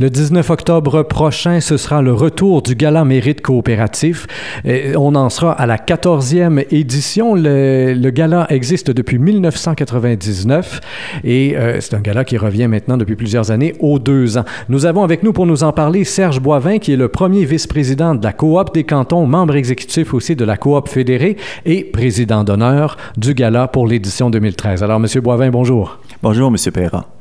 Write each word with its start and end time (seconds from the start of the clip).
Le 0.00 0.10
19 0.10 0.48
octobre 0.50 1.02
prochain, 1.02 1.58
ce 1.58 1.76
sera 1.76 2.02
le 2.02 2.12
retour 2.12 2.62
du 2.62 2.76
Gala 2.76 3.04
Mérite 3.04 3.40
Coopératif. 3.40 4.28
On 4.94 5.16
en 5.16 5.28
sera 5.28 5.50
à 5.50 5.66
la 5.66 5.76
14e 5.76 6.64
édition. 6.70 7.34
Le, 7.34 7.94
le 7.94 8.10
gala 8.10 8.46
existe 8.48 8.92
depuis 8.92 9.18
1999 9.18 10.80
et 11.24 11.56
euh, 11.56 11.80
c'est 11.80 11.94
un 11.94 12.00
gala 12.00 12.24
qui 12.24 12.36
revient 12.36 12.68
maintenant 12.68 12.96
depuis 12.96 13.16
plusieurs 13.16 13.50
années 13.50 13.74
aux 13.80 13.98
deux 13.98 14.38
ans. 14.38 14.44
Nous 14.68 14.86
avons 14.86 15.02
avec 15.02 15.24
nous 15.24 15.32
pour 15.32 15.46
nous 15.46 15.64
en 15.64 15.72
parler 15.72 16.04
Serge 16.04 16.38
Boivin, 16.38 16.78
qui 16.78 16.92
est 16.92 16.96
le 16.96 17.08
premier 17.08 17.44
vice-président 17.44 18.14
de 18.14 18.22
la 18.22 18.32
Coop 18.32 18.72
des 18.72 18.84
cantons, 18.84 19.26
membre 19.26 19.56
exécutif 19.56 20.14
aussi 20.14 20.36
de 20.36 20.44
la 20.44 20.56
Coop 20.56 20.88
fédérée 20.88 21.36
et 21.66 21.82
président 21.82 22.44
d'honneur 22.44 22.96
du 23.16 23.34
gala 23.34 23.66
pour 23.66 23.88
l'édition 23.88 24.30
2013. 24.30 24.84
Alors, 24.84 25.00
Monsieur 25.00 25.22
Boivin, 25.22 25.50
bonjour. 25.50 25.98
Bonjour, 26.22 26.52
Monsieur 26.52 26.70
Perra. 26.70 27.17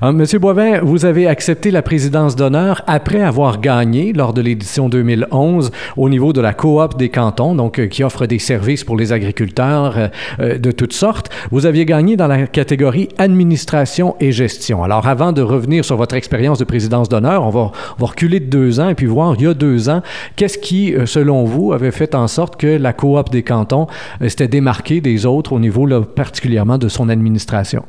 Ah, 0.00 0.12
Monsieur 0.12 0.38
Boivin, 0.38 0.80
vous 0.82 1.04
avez 1.04 1.26
accepté 1.26 1.72
la 1.72 1.82
présidence 1.82 2.36
d'honneur 2.36 2.82
après 2.86 3.22
avoir 3.22 3.60
gagné 3.60 4.12
lors 4.12 4.32
de 4.32 4.40
l'édition 4.40 4.88
2011 4.88 5.72
au 5.96 6.08
niveau 6.08 6.32
de 6.32 6.40
la 6.40 6.54
coop 6.54 6.96
des 6.96 7.08
cantons, 7.08 7.56
donc 7.56 7.80
euh, 7.80 7.86
qui 7.88 8.04
offre 8.04 8.26
des 8.26 8.38
services 8.38 8.84
pour 8.84 8.96
les 8.96 9.12
agriculteurs 9.12 9.98
euh, 9.98 10.08
euh, 10.38 10.58
de 10.58 10.70
toutes 10.70 10.92
sortes. 10.92 11.28
Vous 11.50 11.66
aviez 11.66 11.86
gagné 11.86 12.16
dans 12.16 12.28
la 12.28 12.46
catégorie 12.46 13.08
administration 13.18 14.14
et 14.20 14.30
gestion. 14.30 14.84
Alors, 14.84 15.08
avant 15.08 15.32
de 15.32 15.42
revenir 15.42 15.84
sur 15.84 15.96
votre 15.96 16.14
expérience 16.14 16.60
de 16.60 16.64
présidence 16.64 17.08
d'honneur, 17.08 17.44
on 17.44 17.50
va, 17.50 17.72
reculer 17.98 18.38
de 18.38 18.46
deux 18.46 18.78
ans 18.78 18.90
et 18.90 18.94
puis 18.94 19.06
voir, 19.06 19.34
il 19.38 19.42
y 19.42 19.46
a 19.48 19.54
deux 19.54 19.88
ans, 19.88 20.02
qu'est-ce 20.36 20.58
qui, 20.58 20.94
selon 21.04 21.44
vous, 21.44 21.72
avait 21.72 21.90
fait 21.90 22.14
en 22.14 22.28
sorte 22.28 22.56
que 22.56 22.68
la 22.68 22.92
coop 22.92 23.30
des 23.30 23.42
cantons 23.42 23.88
s'était 24.20 24.48
démarquée 24.48 25.00
des 25.00 25.26
autres 25.26 25.52
au 25.52 25.58
niveau 25.58 25.86
particulièrement 26.02 26.78
de 26.78 26.88
son 26.88 27.08
administration? 27.08 27.84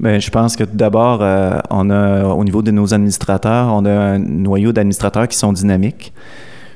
Bien, 0.00 0.18
je 0.18 0.30
pense 0.30 0.56
que 0.56 0.64
d'abord, 0.64 1.20
euh, 1.22 1.58
on 1.70 1.90
a, 1.90 2.24
au 2.24 2.44
niveau 2.44 2.62
de 2.62 2.70
nos 2.70 2.92
administrateurs, 2.94 3.72
on 3.72 3.84
a 3.84 3.90
un 3.90 4.18
noyau 4.18 4.72
d'administrateurs 4.72 5.28
qui 5.28 5.36
sont 5.36 5.52
dynamiques, 5.52 6.12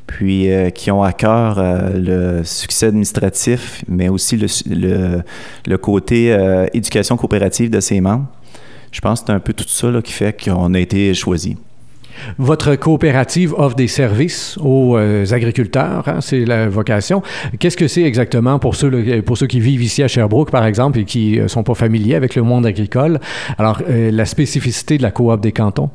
puis 0.07 0.53
euh, 0.53 0.71
qui 0.71 0.91
ont 0.91 1.03
à 1.03 1.13
cœur 1.13 1.59
euh, 1.59 2.39
le 2.39 2.45
succès 2.45 2.87
administratif, 2.87 3.83
mais 3.89 4.09
aussi 4.09 4.37
le, 4.37 5.23
le, 5.67 5.79
côté 5.79 6.37
éducation 6.73 7.17
coopérative 7.17 7.71
de 7.71 7.81
ses 7.81 8.01
membres. 8.01 8.27
Je 8.93 9.01
pense 9.01 9.21
que 9.21 9.27
c'est 9.27 9.33
un 9.33 9.41
peu 9.41 9.53
tout 9.53 9.65
ça 9.67 9.91
là, 9.91 10.03
qui 10.03 10.13
fait 10.13 10.45
qu'on 10.45 10.73
a 10.75 10.79
été 10.79 11.13
choisi. 11.15 11.57
Votre 12.39 12.77
coopérative 12.77 13.55
offre 13.55 13.77
des 13.77 13.89
services 13.89 14.59
aux 14.61 14.97
euh, 14.97 15.25
agriculteurs, 15.33 16.05
hein, 16.07 16.21
c'est 16.21 16.45
la 16.45 16.69
vocation. 16.69 17.23
Qu'est-ce 17.59 17.77
que 17.77 17.89
c'est 17.89 18.03
exactement 18.03 18.59
pour 18.59 18.75
ceux, 18.75 19.23
pour 19.23 19.39
ceux 19.39 19.47
qui 19.47 19.61
vivent 19.61 19.83
ici 19.83 20.03
à 20.03 20.09
Sherbrooke, 20.09 20.51
par 20.51 20.67
exemple, 20.67 20.99
et 20.99 21.05
qui 21.05 21.37
ne 21.37 21.43
euh, 21.43 21.49
sont 21.49 21.63
pas 21.63 21.75
familiers 21.75 22.15
avec 22.15 22.35
le 22.35 22.43
monde 22.43 22.67
agricole? 22.67 23.21
Alors, 23.59 23.83
euh, 23.89 24.11
la 24.11 24.25
spécificité 24.25 24.99
de 24.99 25.03
la 25.03 25.11
coop 25.11 25.41
des 25.41 25.53
cantons? 25.53 25.91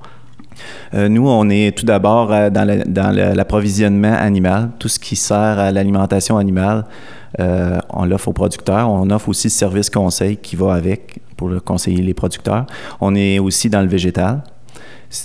Nous, 0.93 1.27
on 1.27 1.49
est 1.49 1.75
tout 1.75 1.85
d'abord 1.85 2.27
dans 2.51 3.15
l'approvisionnement 3.35 4.13
animal, 4.13 4.71
tout 4.77 4.89
ce 4.89 4.99
qui 4.99 5.15
sert 5.15 5.57
à 5.57 5.71
l'alimentation 5.71 6.37
animale. 6.37 6.85
On 7.39 8.05
l'offre 8.05 8.27
aux 8.27 8.33
producteurs. 8.33 8.87
On 8.91 9.09
offre 9.09 9.29
aussi 9.29 9.47
le 9.47 9.51
service 9.51 9.89
conseil 9.89 10.37
qui 10.37 10.55
va 10.55 10.73
avec 10.73 11.19
pour 11.35 11.49
conseiller 11.63 12.03
les 12.03 12.13
producteurs. 12.13 12.67
On 12.99 13.15
est 13.15 13.39
aussi 13.39 13.69
dans 13.69 13.81
le 13.81 13.87
végétal 13.87 14.43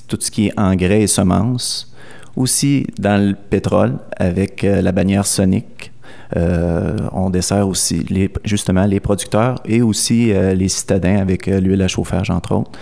tout 0.09 0.19
ce 0.21 0.31
qui 0.31 0.49
est 0.49 0.59
engrais 0.59 1.03
et 1.03 1.07
semences. 1.07 1.93
Aussi 2.37 2.87
dans 2.99 3.21
le 3.21 3.35
pétrole 3.35 3.95
avec 4.17 4.63
euh, 4.63 4.83
la 4.83 4.93
bannière 4.93 5.27
Sonic. 5.27 5.91
Euh, 6.37 6.97
on 7.13 7.31
dessert 7.31 7.67
aussi 7.67 8.05
justement 8.45 8.85
les 8.85 9.01
producteurs 9.01 9.63
et 9.65 9.81
aussi 9.81 10.33
euh, 10.33 10.55
les 10.55 10.69
citadins 10.69 11.19
avec 11.19 11.47
l'huile 11.47 11.81
à 11.81 11.89
chauffage, 11.89 12.31
entre 12.31 12.55
autres. 12.55 12.73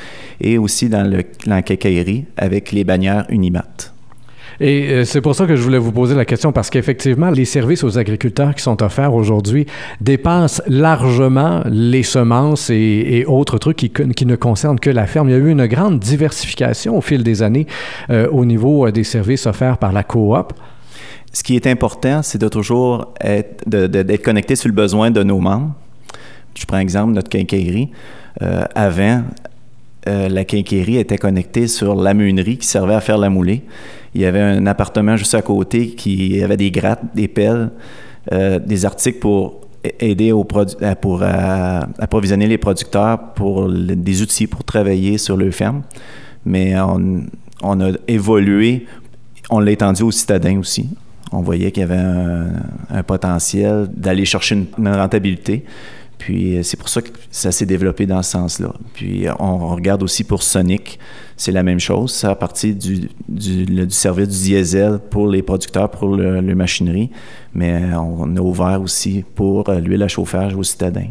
Et 0.41 0.59
aussi 0.59 0.89
dans 0.89 1.09
le, 1.09 1.23
la 1.47 1.63
avec 2.37 2.73
les 2.73 2.85
bannières 2.85 3.27
Unimat. 3.29 3.94
Et 4.61 4.91
euh, 4.91 5.05
c'est 5.05 5.21
pour 5.21 5.35
ça 5.35 5.47
que 5.47 5.57
je 5.57 5.63
voulais 5.63 5.79
vous 5.79 5.93
poser 5.93 6.15
la 6.15 6.25
question, 6.25 6.53
parce 6.53 6.71
qu'effectivement, 6.71 7.31
les 7.31 7.45
services 7.45 7.83
aux 7.85 7.99
agriculteurs 7.99 8.55
qui 8.55 8.63
sont 8.63 8.83
offerts 8.83 9.15
aujourd'hui 9.15 9.67
dépassent 10.01 10.63
largement 10.67 11.63
les 11.67 12.03
semences 12.03 12.71
et, 12.71 13.25
autres 13.27 13.59
trucs 13.59 13.77
qui, 13.77 14.27
ne 14.27 14.37
concernent 14.37 14.79
que 14.79 14.91
la 14.91 15.07
ferme. 15.07 15.29
Il 15.29 15.33
y 15.33 15.35
a 15.35 15.39
eu 15.39 15.51
une 15.51 15.67
grande 15.67 15.99
diversification 15.99 16.97
au 16.97 17.01
fil 17.01 17.23
des 17.23 17.43
années 17.43 17.67
euh, 18.11 18.29
au 18.31 18.45
niveau 18.45 18.87
euh, 18.87 18.93
des 18.93 19.05
services 19.05 19.47
offerts 19.47 19.79
par 19.79 19.93
la 19.93 20.03
coop. 20.03 20.53
Ce 21.33 21.43
qui 21.43 21.57
est 21.57 21.67
important, 21.67 22.23
c'est 22.23 22.41
de 22.41 22.49
toujours 22.49 23.13
être, 23.21 23.65
connecté 24.23 24.55
sur 24.55 24.69
le 24.69 24.75
besoin 24.75 25.11
de 25.11 25.23
nos 25.25 25.41
membres. 25.41 25.73
Je 26.55 26.65
prends 26.65 26.79
exemple 26.79 27.13
notre 27.13 27.29
quincaillerie. 27.29 27.91
Avant, 28.77 29.25
la 30.07 30.45
quincaillerie 30.45 30.99
était 30.99 31.19
connectée 31.19 31.67
sur 31.67 31.97
la 31.97 32.15
meunerie 32.15 32.59
qui 32.59 32.69
servait 32.69 32.95
à 32.95 33.01
faire 33.01 33.19
la 33.19 33.31
moulée. 33.31 33.65
Il 34.15 34.21
y 34.21 34.27
avait 34.27 34.41
un 34.41 34.67
appartement 34.67 35.17
juste 35.17 35.35
à 35.35 35.43
côté 35.43 35.89
qui 35.89 36.43
avait 36.43 36.57
des 36.57 36.71
grattes, 36.71 37.03
des 37.15 37.29
pelles, 37.29 37.71
euh, 38.33 38.59
des 38.59 38.85
articles 38.85 39.19
pour 39.19 39.61
aider 40.01 40.33
au 40.33 40.45
pour 40.45 41.23
approvisionner 41.23 42.47
les 42.47 42.57
producteurs 42.57 43.35
pour 43.35 43.69
le, 43.69 43.95
des 43.95 44.23
outils 44.23 44.47
pour 44.47 44.65
travailler 44.65 45.19
sur 45.19 45.37
leur 45.37 45.53
ferme. 45.53 45.83
Mais 46.47 46.75
on, 46.79 47.81
a 47.81 47.91
évolué, 48.09 48.87
on 49.51 49.61
l'a 49.61 49.73
étendu 49.73 50.03
aux 50.03 50.11
citadins 50.11 50.59
aussi. 50.59 50.89
On 51.33 51.43
voyait 51.43 51.71
qu'il 51.71 51.83
y 51.83 51.85
avait 51.85 51.97
un, 51.97 53.03
potentiel 53.03 53.89
d'aller 53.95 54.25
chercher 54.25 54.67
une 54.79 54.89
rentabilité. 54.89 55.65
Puis 56.25 56.59
c'est 56.63 56.79
pour 56.79 56.89
ça 56.89 57.03
que 57.03 57.11
ça 57.31 57.53
s'est 57.53 57.67
développé 57.67 58.07
dans 58.07 58.23
ce 58.23 58.31
sens-là. 58.31 58.73
Puis 58.95 59.27
on 59.39 59.69
regarde 59.75 60.03
aussi 60.03 60.25
pour 60.25 60.43
Sonic, 60.43 60.99
c'est 61.37 61.53
la 61.53 61.63
même 61.63 61.79
chose. 61.79 62.15
Ça 62.15 62.31
a 62.31 62.35
partir 62.35 62.75
du, 62.75 63.11
du, 63.29 63.91
service 63.91 64.29
du 64.29 64.39
diesel 64.39 65.01
pour 65.11 65.29
les 65.29 65.43
producteurs, 65.43 65.91
pour 65.91 66.17
le, 66.17 66.41
le 66.41 66.55
machinerie, 66.55 67.11
mais 67.53 67.93
on 67.95 68.37
a 68.39 68.41
ouvert 68.41 68.81
aussi 68.81 69.23
pour 69.35 69.71
l'huile 69.71 70.03
à 70.03 70.09
chauffage 70.09 70.55
aux 70.55 70.63
citadins. 70.63 71.11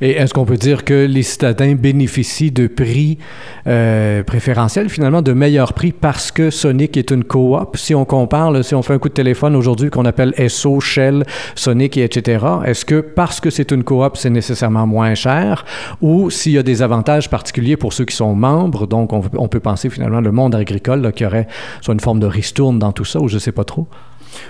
Et 0.00 0.10
est-ce 0.10 0.34
qu'on 0.34 0.44
peut 0.44 0.56
dire 0.56 0.84
que 0.84 1.06
les 1.06 1.22
citadins 1.22 1.74
bénéficient 1.74 2.50
de 2.50 2.66
prix 2.66 3.18
euh, 3.66 4.22
préférentiels, 4.22 4.88
finalement, 4.88 5.22
de 5.22 5.32
meilleurs 5.32 5.72
prix 5.72 5.92
parce 5.92 6.30
que 6.30 6.50
Sonic 6.50 6.96
est 6.96 7.10
une 7.10 7.24
coop? 7.24 7.76
Si 7.76 7.94
on 7.94 8.04
compare, 8.04 8.64
si 8.64 8.74
on 8.74 8.82
fait 8.82 8.94
un 8.94 8.98
coup 8.98 9.08
de 9.08 9.14
téléphone 9.14 9.56
aujourd'hui 9.56 9.90
qu'on 9.90 10.04
appelle 10.04 10.34
SO, 10.48 10.80
Shell, 10.80 11.24
Sonic, 11.54 11.96
et 11.96 12.04
etc., 12.04 12.44
est-ce 12.66 12.84
que 12.84 13.00
parce 13.00 13.40
que 13.40 13.50
c'est 13.50 13.70
une 13.70 13.84
coop, 13.84 14.16
c'est 14.16 14.30
nécessairement 14.30 14.86
moins 14.86 15.14
cher? 15.14 15.64
Ou 16.02 16.30
s'il 16.30 16.52
y 16.52 16.58
a 16.58 16.62
des 16.62 16.82
avantages 16.82 17.30
particuliers 17.30 17.76
pour 17.76 17.92
ceux 17.92 18.04
qui 18.04 18.16
sont 18.16 18.34
membres, 18.34 18.86
donc 18.86 19.12
on, 19.12 19.48
peut 19.48 19.60
penser 19.60 19.88
finalement 19.88 20.20
le 20.20 20.32
monde 20.32 20.54
agricole 20.54 21.12
qui 21.12 21.24
aurait 21.24 21.46
soit 21.80 21.94
une 21.94 22.00
forme 22.00 22.20
de 22.20 22.26
ristourne 22.26 22.78
dans 22.78 22.92
tout 22.92 23.04
ça, 23.04 23.20
ou 23.20 23.28
je 23.28 23.34
ne 23.34 23.40
sais 23.40 23.52
pas 23.52 23.64
trop? 23.64 23.86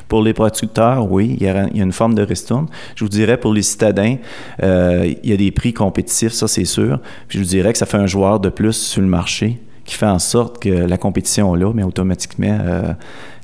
Pour 0.08 0.22
les 0.22 0.32
producteurs, 0.32 1.10
oui, 1.10 1.36
il 1.38 1.46
y, 1.46 1.48
a, 1.48 1.66
il 1.68 1.76
y, 1.76 1.80
a, 1.80 1.84
une 1.84 1.92
forme 1.92 2.14
de 2.14 2.22
ristourne. 2.22 2.66
Je 2.94 3.04
vous 3.04 3.08
dirais, 3.08 3.38
pour 3.38 3.52
les 3.52 3.62
citadins, 3.62 4.16
euh, 4.62 5.12
il 5.22 5.30
y 5.30 5.32
a 5.32 5.36
des 5.36 5.50
prix 5.50 5.72
compétitifs, 5.72 6.32
ça 6.32 6.48
c'est 6.48 6.64
sûr. 6.64 6.98
Puis 7.28 7.38
je 7.38 7.44
vous 7.44 7.48
dirais 7.48 7.72
que 7.72 7.78
ça 7.78 7.86
fait 7.86 7.96
un 7.96 8.06
joueur 8.06 8.40
de 8.40 8.48
plus 8.48 8.74
sur 8.74 9.02
le 9.02 9.08
marché 9.08 9.58
qui 9.84 9.94
fait 9.94 10.06
en 10.06 10.18
sorte 10.18 10.60
que 10.60 10.68
la 10.68 10.98
compétition 10.98 11.54
est 11.54 11.60
là, 11.60 11.72
mais 11.72 11.84
automatiquement, 11.84 12.58
euh, 12.60 12.92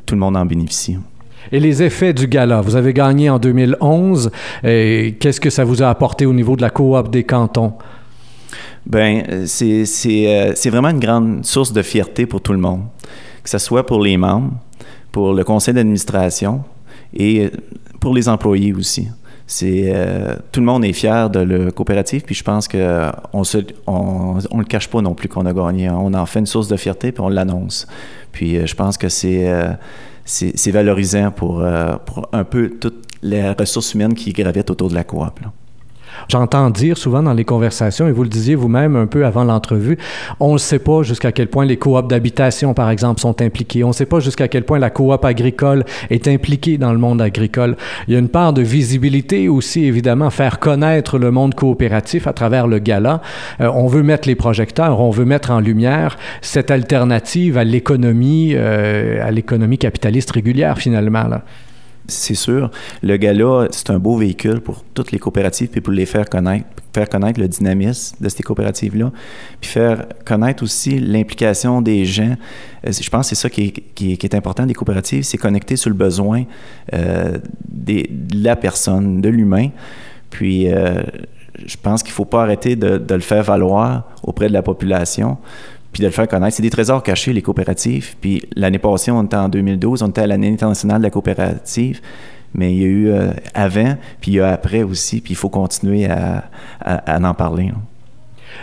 tout 0.07 0.15
le 0.15 0.21
monde 0.21 0.37
en 0.37 0.45
bénéficie. 0.45 0.99
Et 1.51 1.61
les 1.61 1.83
effets 1.83 2.13
du 2.13 2.27
gala, 2.27 2.61
vous 2.61 2.77
avez 2.77 2.93
gagné 2.93 3.29
en 3.29 3.39
2011. 3.39 4.31
Qu'est-ce 4.63 5.41
que 5.41 5.51
ça 5.51 5.65
vous 5.65 5.83
a 5.83 5.89
apporté 5.89 6.25
au 6.27 6.33
niveau 6.33 6.57
de 6.57 6.63
la 6.63 6.71
coop 6.71 7.11
des 7.11 7.25
cantons? 7.25 7.75
Bien, 8.85 9.23
c'est 9.47 9.87
euh, 10.27 10.71
vraiment 10.71 10.89
une 10.89 10.99
grande 10.99 11.45
source 11.45 11.73
de 11.73 11.83
fierté 11.83 12.27
pour 12.27 12.41
tout 12.41 12.53
le 12.53 12.59
monde, 12.59 12.83
que 13.43 13.49
ce 13.49 13.59
soit 13.59 13.87
pour 13.87 14.03
les 14.03 14.17
membres, 14.17 14.51
pour 15.13 15.35
le 15.35 15.45
conseil 15.45 15.75
d'administration 15.75 16.65
et 17.15 17.51
pour 18.01 18.15
les 18.15 18.29
employés 18.29 18.73
aussi. 18.73 19.09
Euh, 19.63 20.37
tout 20.51 20.61
le 20.61 20.67
monde 20.67 20.85
est 20.85 20.93
fier 20.93 21.29
de 21.29 21.41
le 21.41 21.71
coopérative, 21.71 22.23
puis 22.23 22.35
je 22.35 22.43
pense 22.43 22.67
que 22.69 23.11
on 23.33 23.45
se 23.45 23.59
on, 23.87 24.39
on 24.51 24.59
le 24.59 24.65
cache 24.65 24.89
pas 24.89 25.03
non 25.03 25.15
plus 25.15 25.29
qu'on 25.29 25.45
a 25.47 25.53
gagné. 25.53 25.91
On 25.91 26.15
en 26.15 26.27
fait 26.27 26.39
une 26.39 26.47
source 26.47 26.69
de 26.69 26.77
fierté 26.77 27.13
puis 27.13 27.23
on 27.23 27.29
l'annonce. 27.29 27.87
Puis 28.33 28.57
euh, 28.57 28.67
je 28.67 28.75
pense 28.75 28.97
que 28.97 29.09
c'est 29.09 29.51
euh, 29.51 29.73
valorisant 30.67 31.31
pour, 31.31 31.65
pour 32.07 32.29
un 32.33 32.45
peu 32.45 32.71
toutes 32.71 33.05
les 33.23 33.51
ressources 33.51 33.95
humaines 33.95 34.15
qui 34.15 34.33
gravitent 34.33 34.71
autour 34.71 34.89
de 34.89 34.95
la 34.95 35.05
coop. 35.05 35.41
J'entends 36.29 36.71
dire 36.71 36.97
souvent 36.99 37.23
dans 37.23 37.33
les 37.33 37.45
conversations, 37.45 38.09
et 38.09 38.13
vous 38.13 38.23
le 38.23 38.29
disiez 38.29 38.55
vous-même 38.55 38.97
un 38.97 39.07
peu 39.07 39.25
avant 39.25 39.45
l'entrevue, 39.45 39.99
on 40.41 40.55
ne 40.55 40.59
sait 40.59 40.79
pas 40.79 41.03
jusqu'à 41.03 41.33
quel 41.33 41.49
point 41.49 41.65
les 41.65 41.77
coops 41.77 42.09
d'habitation, 42.09 42.75
par 42.75 42.91
exemple, 42.91 43.21
sont 43.21 43.41
impliqués. 43.41 43.85
On 43.85 43.89
ne 43.89 43.93
sait 43.93 44.07
pas 44.07 44.21
jusqu'à 44.21 44.49
quel 44.49 44.65
point 44.65 44.79
la 44.79 44.91
coop 44.91 45.25
agricole 45.25 45.85
est 46.11 46.29
impliquée 46.29 46.79
dans 46.79 46.93
le 46.93 46.99
monde 46.99 47.21
agricole. 47.21 47.77
Il 48.09 48.15
y 48.15 48.17
a 48.17 48.21
une 48.21 48.29
part 48.29 48.53
de 48.53 48.63
visibilité 48.63 49.49
aussi, 49.49 49.85
évidemment, 49.85 50.31
faire 50.31 50.59
connaître 50.59 51.19
le 51.19 51.31
monde 51.31 51.55
coopératif 51.55 52.27
à 52.27 52.33
travers 52.33 52.67
le 52.67 52.79
gala. 52.79 53.21
Euh, 53.61 53.71
on 53.75 53.87
veut 53.87 54.03
mettre 54.03 54.29
les 54.29 54.35
projecteurs, 54.35 55.01
on 55.01 55.11
veut 55.11 55.25
mettre 55.25 55.51
en 55.51 55.61
lumière 55.61 56.17
cette 56.41 56.71
alternative 56.71 57.59
à 57.59 57.65
l'économie, 57.65 58.53
euh, 58.55 59.27
à 59.27 59.31
l'économie 59.31 59.79
capitaliste 59.79 60.31
régulière, 60.31 60.79
finalement. 60.79 61.29
Là 61.29 61.43
c'est 62.13 62.35
sûr. 62.35 62.71
Le 63.03 63.17
gala, 63.17 63.69
c'est 63.71 63.91
un 63.91 63.99
beau 63.99 64.17
véhicule 64.17 64.61
pour 64.61 64.85
toutes 64.95 65.13
les 65.13 65.19
coopératives 65.19 65.69
puis 65.69 65.81
pour 65.81 65.93
les 65.93 66.07
faire 66.07 66.29
connaître, 66.29 66.67
faire 66.93 67.09
connaître 67.09 67.41
le 67.41 67.49
dynamisme 67.49 68.17
de 68.21 68.29
ces 68.29 68.43
coopératives-là, 68.43 69.11
puis 69.61 69.71
faire 69.71 70.07
connaître 70.25 70.63
aussi 70.63 70.99
l'implication 70.99 71.83
des 71.83 72.05
gens. 72.05 72.37
Euh, 72.87 72.93
je 72.93 73.11
pense 73.11 73.31
que 73.31 73.35
c'est 73.35 73.43
ça 73.43 73.51
qui 73.51 73.73
est, 74.01 74.35
important 74.35 74.67
des 74.67 74.75
coopératives, 74.75 75.25
c'est 75.25 75.39
connecter 75.39 75.77
sur 75.77 75.91
le 75.91 75.97
besoin 75.97 76.45
euh, 76.95 77.39
de 77.69 78.05
la 78.35 78.57
personne, 78.57 79.21
de 79.21 79.29
l'humain. 79.29 79.69
Puis, 80.31 80.73
euh, 80.73 81.03
je 81.67 81.77
pense 81.77 82.03
qu'il 82.03 82.11
ne 82.11 82.15
faut 82.15 82.25
pas 82.25 82.43
arrêter 82.43 82.77
de, 82.77 83.15
le 83.15 83.21
faire 83.21 83.43
valoir 83.43 84.09
auprès 84.23 84.49
de 84.49 84.53
la 84.53 84.63
population 84.63 85.39
puis 85.93 86.01
de 86.01 86.07
le 86.07 86.13
faire 86.13 86.27
connaître. 86.27 86.57
C'est 86.57 86.63
des 86.63 86.71
trésors 86.71 87.03
cachés, 87.03 87.33
les 87.33 87.43
coopératives. 87.43 88.15
Puis 88.21 88.43
l'année 88.57 88.79
passée, 88.79 89.11
on 89.11 89.23
était 89.25 89.37
en 89.37 89.49
2012, 89.49 90.03
on 90.03 90.09
était 90.09 90.23
à 90.23 90.27
l'année 90.27 90.51
internationale 90.51 90.99
de 90.99 91.05
la 91.05 91.11
coopérative. 91.11 92.01
Mais 92.55 92.73
il 92.73 92.79
y 92.81 92.85
a 92.85 92.87
eu 92.87 93.09
euh, 93.09 93.33
avant, 93.55 93.97
puis 94.21 94.33
il 94.33 94.35
y 94.35 94.41
a 94.41 94.53
après 94.53 94.83
aussi, 94.83 95.21
puis 95.21 95.33
il 95.33 95.37
faut 95.37 95.49
continuer 95.49 96.07
à, 96.07 96.45
en 96.85 97.35
parler. 97.35 97.67
Là. 97.69 97.75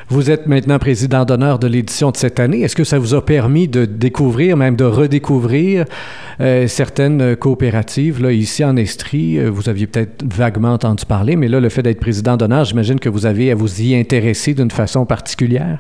Vous 0.10 0.32
êtes 0.32 0.48
maintenant 0.48 0.80
président 0.80 1.26
d'honneur 1.26 1.60
de 1.60 1.68
l'édition 1.68 2.12
de 2.12 2.18
cette 2.18 2.40
année. 2.40 2.62
Est-ce 2.62 2.76
que 2.76 2.84
ça 2.84 3.00
vous 3.00 3.16
a 3.16 3.26
permis 3.26 3.68
de 3.68 3.86
découvrir, 3.86 4.58
même 4.58 4.76
de 4.76 4.84
redécouvrir 4.84 5.86
euh, 6.40 6.68
certaines 6.68 7.36
coopératives? 7.36 8.22
Là, 8.22 8.32
ici 8.32 8.64
en 8.64 8.76
Estrie, 8.76 9.40
euh, 9.40 9.50
vous 9.50 9.70
aviez 9.70 9.88
peut-être 9.88 10.24
vaguement 10.24 10.74
entendu 10.74 11.06
parler, 11.06 11.36
mais 11.36 11.48
là, 11.48 11.60
le 11.60 11.70
fait 11.70 11.82
d'être 11.82 12.00
président 12.00 12.38
d'honneur, 12.38 12.66
j'imagine 12.66 13.00
que 13.00 13.10
vous 13.10 13.26
avez 13.26 13.52
à 13.52 13.56
vous 13.56 13.82
y 13.82 13.96
intéresser 13.96 14.54
d'une 14.54 14.72
façon 14.72 15.06
particulière. 15.06 15.80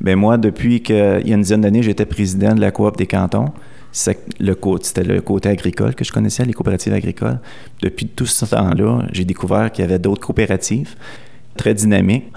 Bien, 0.00 0.16
moi, 0.16 0.38
depuis 0.38 0.80
qu'il 0.82 0.96
y 0.96 1.32
a 1.32 1.34
une 1.34 1.42
dizaine 1.42 1.62
d'années, 1.62 1.82
j'étais 1.82 2.06
président 2.06 2.54
de 2.54 2.60
la 2.60 2.70
coop 2.70 2.96
des 2.96 3.06
cantons. 3.06 3.50
C'était 3.90 4.20
le, 4.38 4.54
le 5.14 5.20
côté 5.20 5.48
agricole 5.48 5.94
que 5.94 6.04
je 6.04 6.12
connaissais, 6.12 6.44
les 6.44 6.52
coopératives 6.52 6.92
agricoles. 6.92 7.40
Depuis 7.82 8.06
tout 8.06 8.26
ce 8.26 8.44
temps-là, 8.44 9.02
j'ai 9.12 9.24
découvert 9.24 9.72
qu'il 9.72 9.84
y 9.84 9.88
avait 9.88 9.98
d'autres 9.98 10.24
coopératives 10.24 10.94
très 11.56 11.74
dynamiques. 11.74 12.30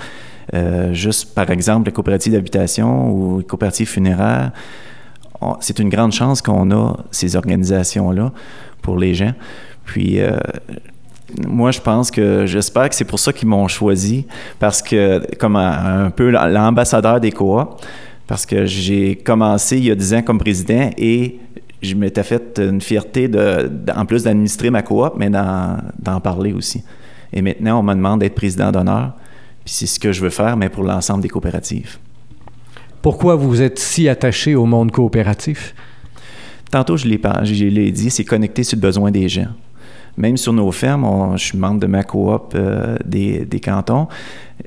Euh, 0.54 0.94
juste 0.94 1.36
par 1.36 1.50
exemple, 1.52 1.88
les 1.88 1.92
coopératives 1.92 2.34
d'habitation 2.34 3.12
ou 3.12 3.40
les 3.40 3.46
coopératives 3.46 3.88
funéraires, 3.88 4.52
c'est 5.60 5.80
une 5.80 5.90
grande 5.90 6.12
chance 6.12 6.42
qu'on 6.42 6.72
a 6.72 6.98
ces 7.12 7.36
organisations-là 7.36 8.32
pour 8.82 8.98
les 8.98 9.14
gens. 9.14 9.34
Puis, 9.86 10.20
euh, 10.20 10.38
moi, 11.48 11.72
je 11.72 11.80
pense 11.80 12.12
que 12.12 12.46
j'espère 12.46 12.90
que 12.90 12.96
c'est 12.96 13.06
pour 13.06 13.20
ça 13.20 13.34
qu'ils 13.34 13.48
m'ont 13.48 13.68
choisi, 13.68 14.26
parce 14.60 14.82
que, 14.82 15.36
comme 15.36 15.56
un, 15.56 16.06
un 16.06 16.10
peu 16.10 16.30
l'ambassadeur 16.30 17.20
des 17.20 17.32
coops, 17.32 17.68
parce 18.28 18.46
que 18.46 18.66
j'ai 18.66 19.16
commencé 19.16 19.78
il 19.78 19.86
y 19.86 19.92
a 19.92 19.96
10 19.96 20.14
ans 20.14 20.22
comme 20.22 20.38
président 20.38 20.90
et 20.98 21.40
je 21.82 21.96
m'étais 21.96 22.24
fait 22.24 22.60
une 22.60 22.80
fierté, 22.80 23.28
de, 23.28 23.68
de 23.68 23.92
en 23.92 24.06
plus 24.06 24.24
d'administrer 24.24 24.70
ma 24.70 24.82
coop, 24.84 25.14
mais 25.18 25.30
d'en 25.30 26.20
parler 26.22 26.54
aussi. 26.54 26.84
Et 27.34 27.42
maintenant, 27.42 27.80
on 27.80 27.84
me 27.84 27.94
demande 27.94 28.20
d'être 28.20 28.36
président 28.36 28.72
d'honneur. 28.72 29.14
Puis 29.66 29.74
c'est 29.74 29.86
ce 29.86 30.00
que 30.00 30.12
je 30.12 30.22
veux 30.22 30.30
faire, 30.30 30.58
mais 30.58 30.70
pour 30.70 30.84
l'ensemble 30.84 31.22
des 31.22 31.30
coopératives. 31.30 31.98
Pourquoi 33.02 33.36
vous 33.36 33.62
êtes 33.62 33.80
si 33.80 34.08
attaché 34.08 34.56
au 34.56 34.66
monde 34.66 34.92
coopératif? 34.92 35.74
Tantôt, 36.70 36.98
je 36.98 37.08
l'ai 37.08 37.92
dit, 37.92 38.10
c'est 38.10 38.24
connecter 38.24 38.64
sur 38.64 38.78
le 38.78 38.82
besoin 38.82 39.12
des 39.12 39.28
gens. 39.28 39.48
Même 40.18 40.38
sur 40.38 40.54
nos 40.54 40.72
fermes, 40.72 41.38
je 41.38 41.44
suis 41.44 41.58
membre 41.58 41.80
de 41.80 41.88
ma 41.88 42.04
coop 42.04 42.54
euh, 42.56 42.98
des, 43.06 43.60
cantons. 43.64 44.08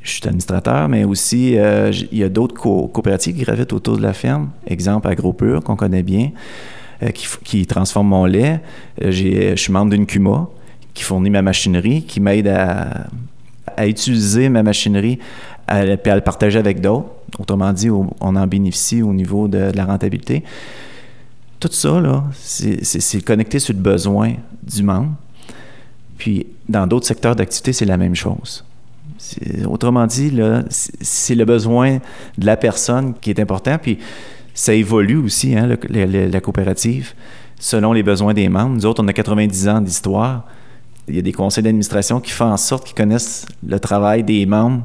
Je 0.03 0.11
suis 0.11 0.23
administrateur, 0.25 0.89
mais 0.89 1.05
aussi, 1.05 1.57
euh, 1.57 1.93
il 2.11 2.19
y 2.19 2.25
a 2.25 2.29
d'autres 2.29 2.55
co 2.55 2.89
coopératives 2.89 3.37
qui 3.37 3.43
gravitent 3.43 3.73
autour 3.73 3.97
de 3.97 4.03
la 4.03 4.13
ferme. 4.13 4.51
Exemple, 4.67 5.09
AgroPure, 5.09 5.63
qu'on 5.63 5.77
connaît 5.77 6.03
bien, 6.03 6.31
euh, 7.03 7.11
qui, 7.11 7.67
transforme 7.67 8.09
mon 8.09 8.25
lait. 8.25 8.61
je 9.01 9.55
suis 9.57 9.73
membre 9.73 9.91
d'une 9.91 10.07
CUMA 10.07 10.49
qui 10.95 11.03
fournit 11.03 11.31
ma 11.31 11.43
machinerie, 11.43 12.03
qui 12.05 12.21
m'aide 12.21 12.49
à, 12.49 13.07
utiliser 13.87 14.49
ma 14.49 14.63
machinerie 14.63 15.19
à, 15.67 15.85
puis 15.97 16.11
à 16.11 16.15
le 16.15 16.21
partager 16.21 16.59
avec 16.59 16.81
d'autres. 16.81 17.09
Autrement 17.39 17.73
dit, 17.73 17.91
on 17.91 18.13
en 18.21 18.47
bénéficie 18.47 19.03
au 19.03 19.13
niveau 19.13 19.49
de, 19.49 19.73
de 19.73 19.77
la 19.77 19.87
rentabilité. 19.87 20.45
Tout 21.59 21.73
ça, 21.73 22.25
c'est 22.33 23.25
connecté 23.25 23.59
sur 23.59 23.75
le 23.75 23.81
besoin 23.81 24.35
du 24.63 24.83
membre. 24.83 25.13
Puis, 26.19 26.47
dans 26.69 26.87
d'autres 26.87 27.07
secteurs 27.07 27.37
d'activité, 27.37 27.73
c'est 27.73 27.85
la 27.85 27.97
même 27.97 28.15
chose. 28.15 28.65
Autrement 29.67 30.07
dit, 30.07 30.33
c'est 30.71 31.35
le 31.35 31.45
besoin 31.45 31.99
de 32.39 32.47
la 32.47 32.57
personne 32.57 33.15
qui 33.21 33.31
est 33.31 33.41
important. 33.41 33.79
Puis, 33.81 33.99
ça 34.55 34.75
évolue 34.75 35.17
aussi, 35.17 35.57
hein, 35.57 35.77
la 35.91 36.41
coopérative, 36.41 37.15
selon 37.59 37.93
les 37.93 38.03
besoins 38.03 38.35
des 38.35 38.49
membres. 38.49 38.77
Nous 38.77 38.87
autres, 38.87 39.03
on 39.03 39.09
a 39.09 39.13
90 39.13 39.69
ans 39.69 39.81
d'histoire 39.81 40.45
il 41.09 41.17
y 41.17 41.19
a 41.19 41.23
des 41.23 41.33
conseils 41.33 41.63
d'administration 41.63 42.21
qui 42.21 42.31
font 42.31 42.47
en 42.47 42.57
sorte 42.57 42.85
qu'ils 42.87 42.95
connaissent 42.95 43.47
le 43.67 43.79
travail 43.79 44.25
des 44.25 44.47
membres, 44.47 44.83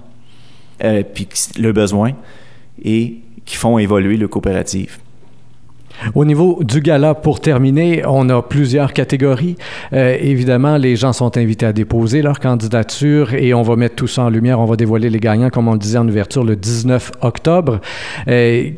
euh, 0.83 1.03
puis 1.03 1.27
le 1.57 1.71
besoin, 1.71 2.11
et 2.83 3.19
qui 3.45 3.55
font 3.55 3.77
évoluer 3.77 4.17
le 4.17 4.27
coopérative. 4.27 4.97
Au 6.15 6.25
niveau 6.25 6.59
du 6.63 6.81
gala, 6.81 7.13
pour 7.13 7.39
terminer, 7.39 8.03
on 8.07 8.29
a 8.29 8.41
plusieurs 8.41 8.93
catégories. 8.93 9.55
Euh, 9.93 10.17
évidemment, 10.19 10.77
les 10.77 10.95
gens 10.95 11.13
sont 11.13 11.37
invités 11.37 11.65
à 11.65 11.73
déposer 11.73 12.21
leur 12.21 12.39
candidature 12.39 13.33
et 13.33 13.53
on 13.53 13.61
va 13.61 13.75
mettre 13.75 13.95
tout 13.95 14.07
ça 14.07 14.23
en 14.23 14.29
lumière. 14.29 14.59
On 14.59 14.65
va 14.65 14.75
dévoiler 14.75 15.09
les 15.09 15.19
gagnants, 15.19 15.49
comme 15.49 15.67
on 15.67 15.73
le 15.73 15.79
disait 15.79 15.97
en 15.97 16.07
ouverture, 16.07 16.43
le 16.43 16.55
19 16.55 17.11
octobre. 17.21 17.79
Euh, 18.27 18.69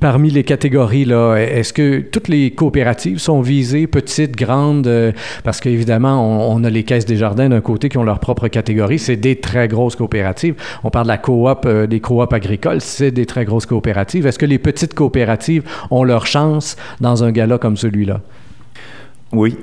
parmi 0.00 0.30
les 0.30 0.44
catégories, 0.44 1.04
là, 1.04 1.36
est-ce 1.36 1.72
que 1.72 2.00
toutes 2.00 2.28
les 2.28 2.50
coopératives 2.50 3.18
sont 3.18 3.40
visées, 3.40 3.86
petites, 3.86 4.36
grandes? 4.36 4.86
Euh, 4.86 5.12
parce 5.44 5.60
qu'évidemment, 5.60 6.50
on, 6.50 6.56
on, 6.56 6.64
a 6.64 6.70
les 6.70 6.84
caisses 6.84 7.06
des 7.06 7.16
jardins 7.16 7.48
d'un 7.48 7.60
côté 7.60 7.88
qui 7.88 7.98
ont 7.98 8.04
leur 8.04 8.20
propre 8.20 8.48
catégorie. 8.48 8.98
C'est 8.98 9.16
des 9.16 9.36
très 9.36 9.68
grosses 9.68 9.96
coopératives. 9.96 10.54
On 10.84 10.90
parle 10.90 11.06
de 11.06 11.12
la 11.12 11.18
coop, 11.18 11.66
des 11.66 12.00
coops 12.00 12.32
agricoles, 12.32 12.80
c'est 12.80 13.10
des 13.10 13.26
très 13.26 13.44
grosses 13.44 13.66
coopératives. 13.66 14.26
Est-ce 14.26 14.38
que 14.38 14.46
les 14.46 14.58
petites 14.58 14.94
coopératives 14.94 15.62
ont 15.90 16.04
leur 16.04 16.26
chance 16.26 16.57
dans 17.00 17.24
un 17.24 17.32
gala 17.32 17.58
comme 17.58 17.76
celui-là? 17.76 18.20
Oui. 19.32 19.56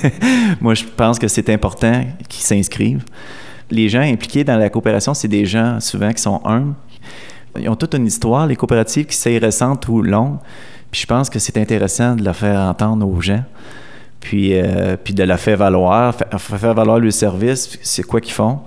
Moi, 0.60 0.74
je 0.74 0.84
pense 0.84 1.18
que 1.18 1.28
c'est 1.28 1.50
important 1.50 2.04
qu'ils 2.28 2.42
s'inscrivent. 2.42 3.04
Les 3.70 3.88
gens 3.88 4.00
impliqués 4.00 4.44
dans 4.44 4.56
la 4.56 4.70
coopération, 4.70 5.14
c'est 5.14 5.28
des 5.28 5.44
gens 5.44 5.80
souvent 5.80 6.12
qui 6.12 6.22
sont 6.22 6.40
humbles. 6.44 6.74
Ils 7.58 7.68
ont 7.68 7.76
toute 7.76 7.94
une 7.94 8.06
histoire, 8.06 8.46
les 8.46 8.56
coopératives, 8.56 9.06
qui 9.06 9.16
sont 9.16 9.30
récentes 9.30 9.86
ou 9.88 10.02
longues. 10.02 10.38
Puis 10.90 11.02
je 11.02 11.06
pense 11.06 11.28
que 11.28 11.38
c'est 11.38 11.56
intéressant 11.58 12.16
de 12.16 12.24
la 12.24 12.32
faire 12.32 12.58
entendre 12.60 13.06
aux 13.06 13.20
gens. 13.20 13.44
Puis, 14.20 14.54
euh, 14.54 14.96
puis 15.02 15.14
de 15.14 15.24
la 15.24 15.36
faire 15.36 15.56
valoir, 15.56 16.14
faire, 16.14 16.40
faire 16.40 16.74
valoir 16.74 16.98
le 16.98 17.10
service, 17.10 17.78
c'est 17.82 18.04
quoi 18.04 18.20
qu'ils 18.20 18.32
font. 18.32 18.60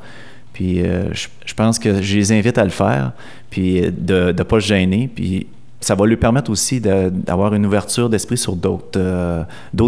Puis 0.54 0.82
euh, 0.82 1.14
je, 1.14 1.28
je, 1.46 1.54
pense 1.54 1.80
que 1.80 2.02
je 2.02 2.18
les 2.18 2.32
invite 2.32 2.58
à 2.58 2.64
le 2.64 2.70
faire, 2.70 3.14
puis 3.50 3.82
de 3.92 4.34
ne 4.38 4.44
pas 4.44 4.60
se 4.60 4.68
gêner. 4.68 5.10
Puis 5.14 5.48
ça 5.86 5.94
va 5.94 6.08
lui 6.08 6.18
permettre 6.18 6.50
aussi 6.50 6.82
d'avoir 6.82 7.54
une 7.54 7.64
ouverture 7.64 8.10
d'esprit 8.10 8.40
sur 8.40 8.56
d'autres 8.56 8.98
euh, 8.98 9.44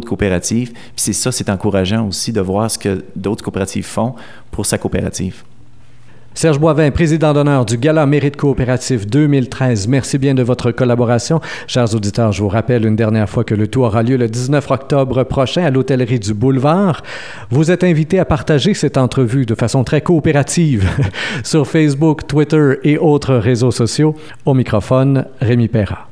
coopératives. 0.06 0.72
Puis 0.72 0.92
c'est 0.98 1.14
ça, 1.14 1.32
c'est 1.32 1.50
encourageant 1.50 2.08
aussi 2.08 2.32
de 2.32 2.40
voir 2.40 2.70
ce 2.70 2.78
que 2.78 3.04
d'autres 3.16 3.44
coopératives 3.44 3.88
font 3.88 4.14
pour 4.52 4.68
sa 4.68 4.78
coopérative. 4.78 5.42
Serge 6.38 6.60
Boivin, 6.60 6.92
président 6.92 7.34
d'honneur 7.34 7.66
du 7.66 7.80
Gala 7.80 8.06
Mérite 8.06 8.36
Coopératif 8.36 9.08
2013. 9.08 9.88
Merci 9.88 10.20
bien 10.20 10.36
de 10.36 10.44
votre 10.44 10.70
collaboration. 10.70 11.42
Chers 11.66 11.96
auditeurs, 11.96 12.32
je 12.32 12.44
vous 12.44 12.48
rappelle 12.48 12.86
une 12.86 12.96
dernière 12.96 13.28
fois 13.28 13.44
que 13.44 13.56
le 13.56 13.68
tout 13.68 13.82
aura 13.82 14.04
lieu 14.04 14.18
le 14.18 14.28
19 14.28 14.70
octobre 14.70 15.24
prochain 15.24 15.64
à 15.64 15.72
l'hôtellerie 15.72 16.20
du 16.20 16.36
Boulevard. 16.36 17.02
Vous 17.50 17.72
êtes 17.72 17.84
invités 17.84 18.20
à 18.20 18.26
partager 18.26 18.76
cette 18.76 19.00
entrevue 19.00 19.48
de 19.48 19.56
façon 19.56 19.84
très 19.84 20.02
coopérative 20.02 20.88
sur 21.44 21.66
Facebook, 21.66 22.28
Twitter 22.28 22.74
et 22.84 23.00
autres 23.00 23.34
réseaux 23.34 23.72
sociaux. 23.72 24.14
Au 24.46 24.54
microphone, 24.54 25.26
Rémi 25.42 25.68
Perra. 25.70 26.07